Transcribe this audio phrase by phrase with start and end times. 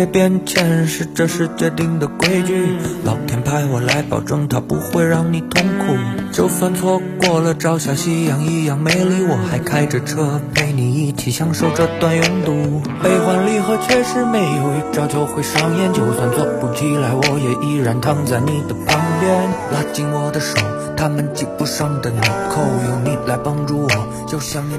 [0.00, 5.94] 也变迁是这世界定的规矩，老天派我来保证它不会让你痛苦。
[6.32, 12.80] 就算错过了朝霞夕阳一样美丽，我还开着车陪你一起享受这段拥堵。
[13.02, 20.56] 悲欢离合确实没有一朝就会上演，就算坐不起来，我也依然躺在你的旁边，拉紧我的手。
[20.96, 23.89] 他们系不上的纽扣，有你来帮助我。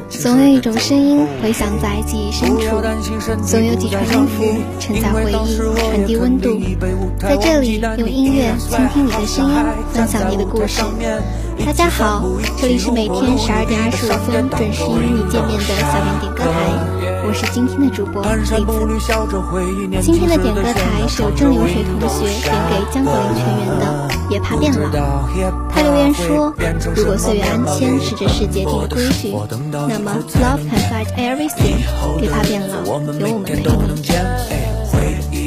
[0.10, 2.82] 总有一种声音回响在记忆深处，
[3.46, 4.44] 总有几串音符
[4.80, 6.60] 承载回忆，传递温度。
[7.22, 9.56] 在这里，用音乐倾听你的声音，
[9.94, 10.82] 分享你的故事。
[11.64, 12.26] 大家好，
[12.60, 16.58] 这里是每天十二点二十五分准时与你见面的小林点歌台，
[17.24, 18.58] 我是今天的主播李子。
[20.02, 24.10] 今天的点歌台是由蒸馏水同学点给江国林全员的。
[24.28, 24.90] 别怕变老。
[25.70, 26.52] 他留言说
[26.96, 29.32] ：“如果岁月安迁是这世界定的规矩，
[29.88, 31.78] 那么 love can fight everything。
[32.20, 34.81] 别怕变老，有我们陪你。”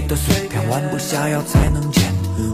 [0.06, 2.00] 的碎片，缓步下药才能解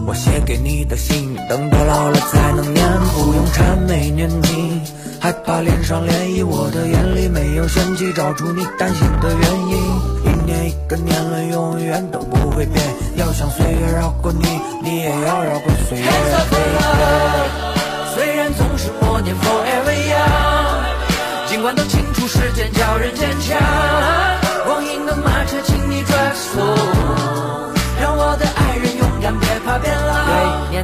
[0.05, 4.81] 我写给你的信，等到老了才能念，不用谄媚年纪，
[5.19, 6.45] 害怕脸上涟漪。
[6.45, 9.77] 我的眼里没有嫌弃，找出你担心的原因。
[10.25, 12.83] 一年一个年轮，永远都不会变。
[13.15, 14.45] 要想岁月绕过你，
[14.83, 16.05] 你也要绕过岁月。
[18.15, 24.40] 虽然总是默念 forever young，尽管都清楚时间叫人坚强。
[24.65, 26.59] 光阴的马车，请你转速，
[27.99, 29.90] 让我的爱人永远别怕别。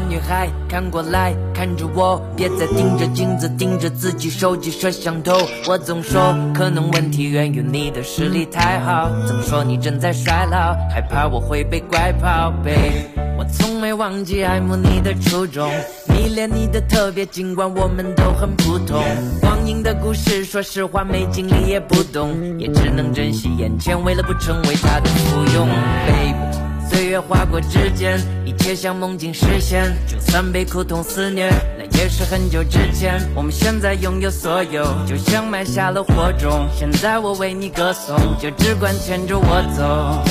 [0.10, 5.34] 女孩，看过来看着我，别再盯着镜子，盯着自己手机摄像头。
[5.68, 9.10] 我总说，可能问题源于你的实力太好。
[9.26, 12.52] 怎么说你正在衰老，害怕我会被拐跑。
[12.64, 15.70] 贝，我从没忘记爱慕你的初衷，
[16.10, 19.04] 迷恋你的特别，尽管我们都很普通。
[19.42, 25.68] 光阴的故事，说实话没经历也不懂，也只能珍惜眼前，为了不成为他的附庸。
[26.08, 26.67] Baby。
[26.98, 29.96] 岁月划过指尖，一切像梦境实现。
[30.08, 31.48] 就算被苦痛肆虐，
[31.78, 33.22] 那也是很久之前。
[33.36, 36.68] 我们现在拥有所有，就像埋下了火种。
[36.76, 39.46] 现在我为你歌颂，就只管牵着我
[39.78, 40.24] 走。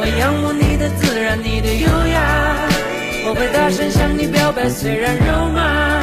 [0.00, 2.56] 我仰慕你的自然，你的优雅。
[3.26, 6.00] 我会大声向你表白，虽然肉麻，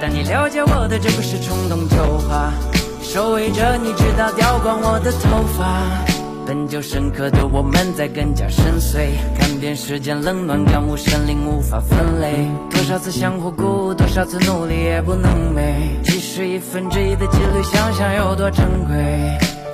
[0.00, 2.52] 但你了解我的，这不是冲动就话。
[3.00, 6.15] 守卫着你，直到掉光我的头发。
[6.46, 12.46] 本就深刻的我们在更加深邃，看遍世间冷暖，感悟生灵无法分类。
[12.70, 15.90] 多少次相互鼓舞，多少次努力也不能美。
[16.04, 18.96] 即使一分之一的几率，想想有多珍贵。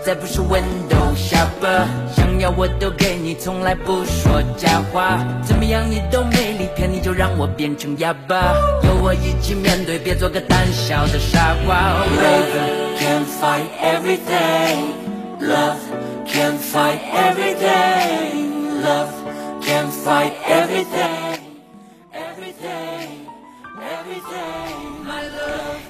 [0.03, 1.85] 再不是 window shopper，
[2.17, 5.19] 想要我都给你，从来不说假话。
[5.45, 8.55] 怎么样你都美丽，骗你就让我变成哑巴。
[8.83, 11.77] 有我一起面对，别做个胆小的傻瓜。
[12.19, 15.02] Love can fight everything,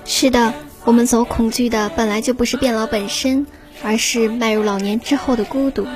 [0.05, 3.47] 是的，我们所恐惧的本来就不是变老本身，
[3.83, 5.87] 而是迈入老年之后的孤独。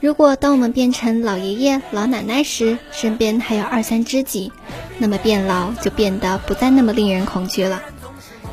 [0.00, 4.52] 如果当我们变成老爷爷、老奶奶时，身边还有二三知己，
[4.98, 7.82] 那么变老就变得不再那么令人恐惧了。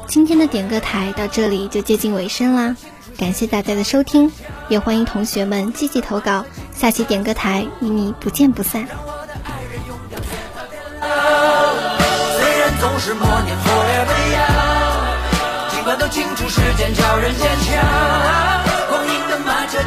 [0.07, 2.75] 今天的点歌台到这里就接近尾声啦。
[3.17, 4.31] 感谢大家的收听，
[4.69, 8.87] 也欢迎同学们积极投稿，下期点歌台与你不见不散。
[13.03, 14.13] 是默念 forever
[15.71, 17.83] 尽管都清楚时间教人坚强，
[18.89, 19.79] 光阴的马车，